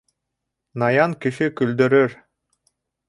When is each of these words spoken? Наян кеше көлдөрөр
Наян 0.83 1.13
кеше 1.25 1.49
көлдөрөр 1.61 2.17